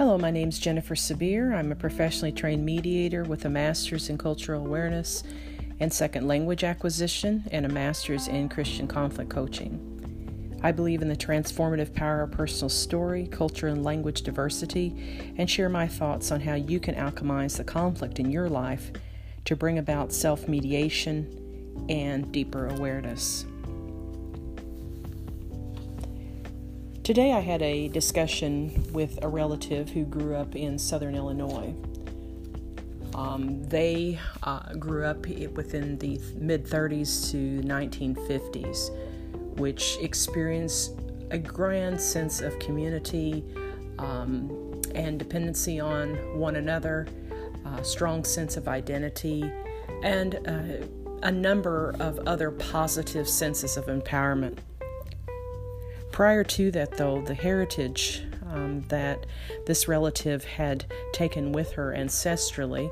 [0.00, 1.54] Hello, my name is Jennifer Sabir.
[1.54, 5.22] I'm a professionally trained mediator with a master's in cultural awareness
[5.78, 10.58] and second language acquisition and a master's in Christian conflict coaching.
[10.62, 15.68] I believe in the transformative power of personal story, culture, and language diversity, and share
[15.68, 18.92] my thoughts on how you can alchemize the conflict in your life
[19.44, 23.44] to bring about self mediation and deeper awareness.
[27.02, 31.74] Today, I had a discussion with a relative who grew up in southern Illinois.
[33.14, 38.90] Um, they uh, grew up within the mid 30s to 1950s,
[39.58, 43.44] which experienced a grand sense of community
[43.98, 47.06] um, and dependency on one another,
[47.64, 49.50] a strong sense of identity,
[50.02, 50.86] and uh,
[51.22, 54.58] a number of other positive senses of empowerment.
[56.20, 59.24] Prior to that, though, the heritage um, that
[59.64, 62.90] this relative had taken with her ancestrally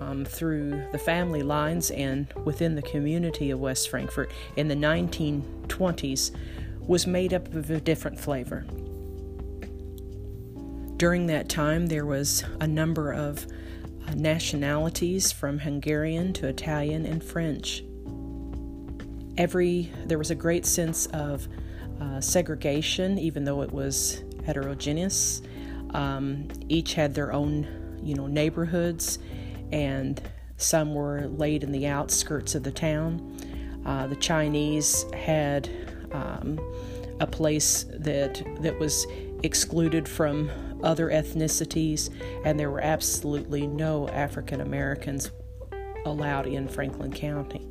[0.00, 6.32] um, through the family lines and within the community of West Frankfort in the 1920s
[6.80, 8.64] was made up of a different flavor.
[10.96, 13.46] During that time, there was a number of
[14.08, 17.84] uh, nationalities from Hungarian to Italian and French.
[19.38, 21.46] Every there was a great sense of
[22.00, 25.42] uh, segregation, even though it was heterogeneous.
[25.90, 29.18] Um, each had their own, you know, neighborhoods,
[29.72, 30.20] and
[30.56, 33.36] some were laid in the outskirts of the town.
[33.84, 35.68] Uh, the Chinese had
[36.12, 36.60] um,
[37.20, 39.06] a place that that was
[39.42, 40.50] excluded from
[40.82, 42.10] other ethnicities,
[42.44, 45.30] and there were absolutely no African Americans
[46.04, 47.66] allowed in Franklin County.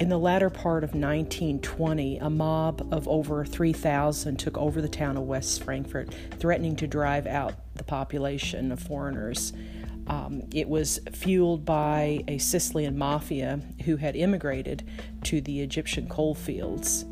[0.00, 5.16] In the latter part of 1920, a mob of over 3,000 took over the town
[5.16, 9.52] of West Frankfort, threatening to drive out the population of foreigners.
[10.08, 14.82] Um, it was fueled by a Sicilian mafia who had immigrated
[15.24, 17.04] to the Egyptian coal fields.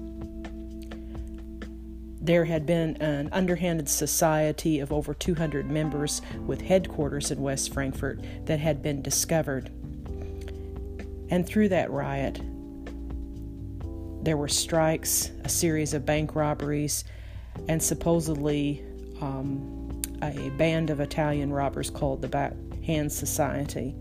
[2.20, 8.20] There had been an underhanded society of over 200 members with headquarters in West Frankfort
[8.46, 9.70] that had been discovered.
[11.30, 12.40] And through that riot,
[14.22, 17.04] there were strikes, a series of bank robberies,
[17.68, 18.84] and supposedly
[19.20, 23.94] um, a band of Italian robbers called the Black Hand Society.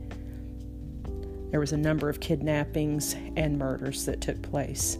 [1.49, 4.97] There was a number of kidnappings and murders that took place.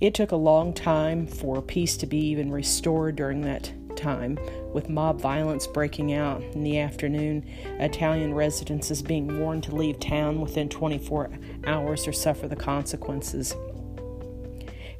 [0.00, 4.38] It took a long time for peace to be even restored during that time,
[4.72, 7.44] with mob violence breaking out in the afternoon,
[7.80, 11.30] Italian residents is being warned to leave town within 24
[11.66, 13.54] hours or suffer the consequences.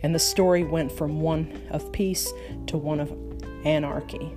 [0.02, 2.30] And the story went from one of peace
[2.66, 3.12] to one of
[3.64, 4.34] anarchy.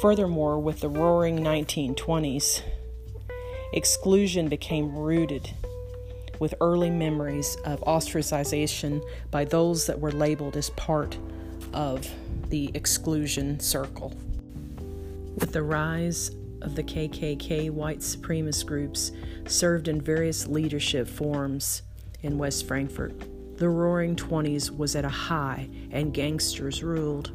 [0.00, 2.62] Furthermore, with the roaring 1920s,
[3.72, 5.50] exclusion became rooted
[6.38, 11.18] with early memories of ostracization by those that were labeled as part
[11.72, 12.08] of
[12.48, 14.12] the exclusion circle.
[15.36, 16.30] With the rise
[16.62, 19.12] of the KKK, white supremacist groups
[19.46, 21.82] served in various leadership forms
[22.22, 23.14] in West Frankfort.
[23.58, 27.30] The roaring 20s was at a high and gangsters ruled.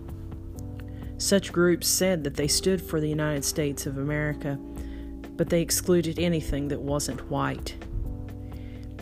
[1.17, 4.57] Such groups said that they stood for the United States of America,
[5.35, 7.75] but they excluded anything that wasn't white.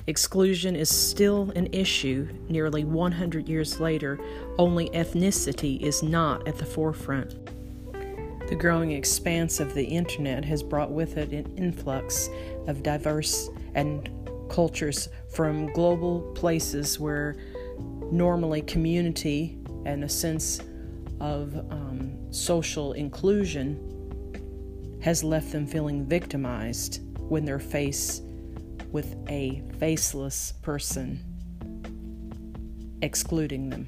[0.07, 4.17] Exclusion is still an issue nearly 100 years later,
[4.57, 7.35] only ethnicity is not at the forefront.
[8.47, 12.29] The growing expanse of the internet has brought with it an influx
[12.67, 14.09] of diverse and
[14.47, 17.35] cultures from global places where
[18.09, 20.61] normally community and a sense
[21.19, 23.83] of um, social inclusion
[25.01, 28.23] has left them feeling victimized when they're faced
[28.91, 31.23] with a faceless person
[33.01, 33.87] excluding them.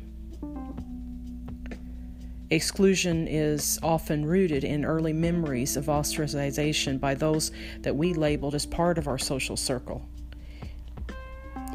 [2.52, 7.52] Exclusion is often rooted in early memories of ostracization by those
[7.82, 10.04] that we labeled as part of our social circle.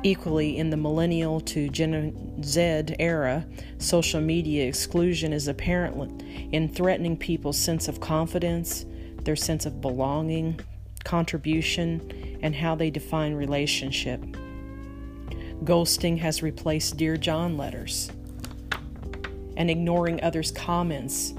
[0.03, 3.47] Equally, in the millennial to Gen Z era,
[3.79, 6.23] social media exclusion is apparent
[6.53, 8.85] in threatening people's sense of confidence,
[9.23, 10.61] their sense of belonging,
[11.05, 14.20] contribution, and how they define relationship.
[15.64, 18.12] Ghosting has replaced Dear John letters,
[19.56, 21.31] and ignoring others' comments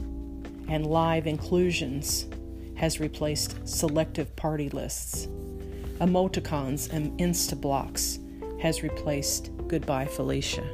[0.67, 2.25] and live inclusions
[2.73, 5.27] has replaced selective party lists.
[5.99, 8.19] emoticons and insta blocks
[8.59, 10.67] has replaced Goodbye Felicia.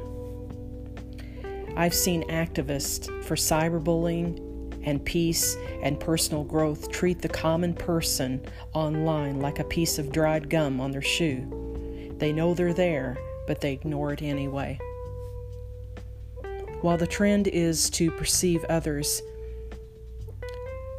[1.76, 4.51] I've seen activists for cyberbullying
[4.84, 10.50] and peace and personal growth treat the common person online like a piece of dried
[10.50, 12.14] gum on their shoe.
[12.18, 14.78] They know they're there, but they ignore it anyway.
[16.80, 19.22] While the trend is to perceive others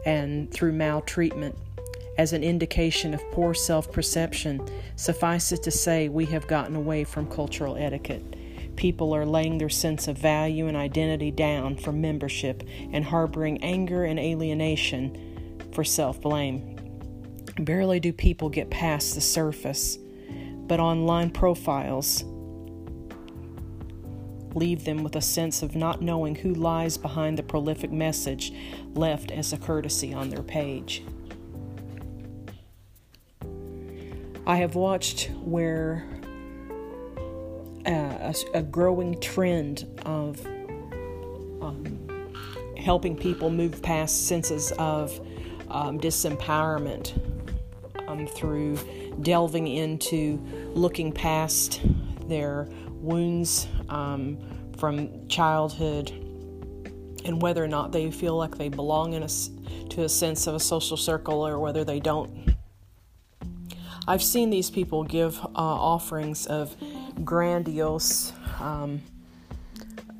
[0.05, 1.57] and through maltreatment
[2.17, 4.65] as an indication of poor self perception,
[4.95, 8.23] suffice it to say we have gotten away from cultural etiquette.
[8.75, 14.03] People are laying their sense of value and identity down for membership and harboring anger
[14.03, 16.75] and alienation for self blame.
[17.59, 19.97] Barely do people get past the surface,
[20.67, 22.23] but online profiles
[24.55, 28.53] leave them with a sense of not knowing who lies behind the prolific message
[28.93, 31.03] left as a courtesy on their page.
[34.45, 36.05] I have watched where
[37.85, 40.45] a, a, growing trend of
[41.61, 42.31] um,
[42.77, 45.19] helping people move past senses of
[45.69, 47.13] um, disempowerment
[48.07, 48.77] um, through
[49.21, 50.39] delving into
[50.73, 51.81] looking past
[52.27, 54.37] their wounds um,
[54.77, 56.11] from childhood
[57.25, 59.29] and whether or not they feel like they belong in a,
[59.89, 62.55] to a sense of a social circle or whether they don't.
[64.07, 66.75] I've seen these people give uh, offerings of
[67.23, 69.01] grandiose, um,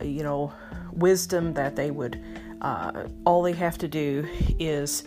[0.02, 0.54] you know,
[0.92, 2.24] wisdom that they would,
[2.62, 4.28] uh, all they have to do
[4.60, 5.04] is,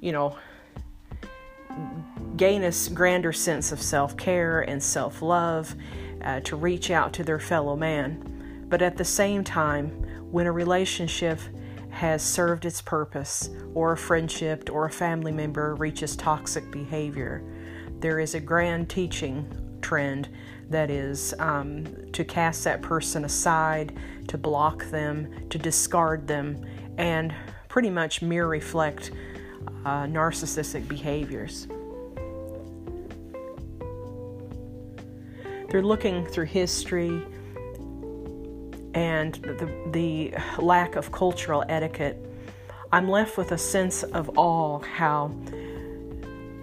[0.00, 0.36] you know,
[2.36, 5.74] gain a grander sense of self care and self love
[6.22, 8.66] uh, to reach out to their fellow man.
[8.68, 9.88] But at the same time,
[10.30, 11.38] when a relationship
[11.90, 17.42] has served its purpose, or a friendship or a family member reaches toxic behavior,
[18.00, 20.28] there is a grand teaching trend
[20.70, 23.96] that is um, to cast that person aside,
[24.28, 26.64] to block them, to discard them,
[26.98, 27.34] and
[27.68, 29.12] pretty much mirror reflect
[29.84, 31.66] uh, narcissistic behaviors.
[35.70, 37.22] They're looking through history
[38.94, 42.24] and the, the lack of cultural etiquette.
[42.90, 45.30] I'm left with a sense of awe how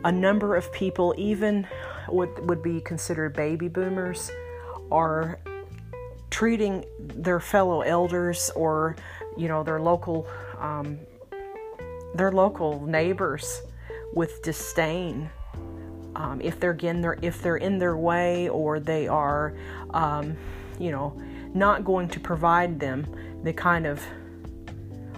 [0.05, 1.67] a number of people, even
[2.07, 4.31] what would be considered baby boomers,
[4.91, 5.39] are
[6.29, 8.95] treating their fellow elders or
[9.35, 10.27] you know their local
[10.59, 10.99] um,
[12.13, 13.61] their local neighbors
[14.13, 15.29] with disdain.
[16.15, 19.57] Um, if they're in their if they're in their way or they are
[19.89, 20.37] um,
[20.79, 21.19] you know
[21.53, 23.07] not going to provide them
[23.43, 24.03] the kind of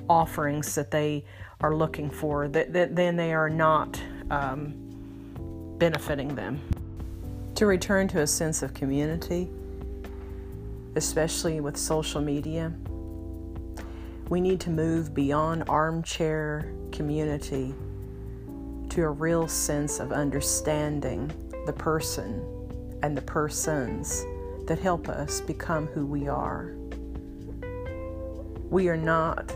[0.10, 1.26] offerings that they
[1.60, 4.74] are looking for that, that then they are not um,
[5.78, 6.60] benefiting them
[7.56, 9.50] to return to a sense of community
[10.96, 12.74] especially with social media
[14.30, 17.74] we need to move beyond armchair community
[18.90, 21.32] to a real sense of understanding
[21.66, 22.44] the person
[23.04, 24.26] and the persons
[24.66, 26.74] that help us become who we are.
[28.70, 29.52] We are not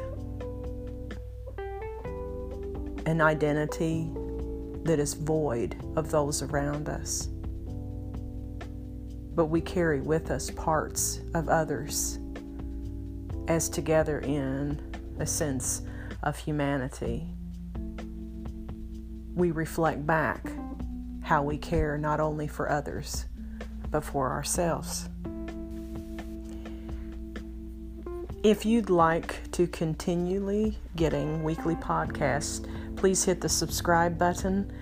[3.06, 4.10] an identity
[4.83, 7.27] that is void of those around us,
[9.35, 12.19] but we carry with us parts of others
[13.47, 14.79] as together in
[15.19, 15.81] a sense
[16.23, 17.27] of humanity
[19.35, 20.45] we reflect back
[21.21, 23.25] how we care not only for others,
[23.89, 25.09] but for ourselves.
[28.43, 34.74] If you'd like to continually getting weekly podcasts, please hit the subscribe button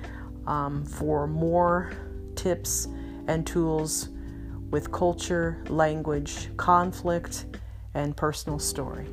[0.48, 1.92] um, for more
[2.36, 2.88] tips
[3.28, 4.08] and tools
[4.72, 7.48] with culture, language, conflict,
[7.96, 9.08] and personal story.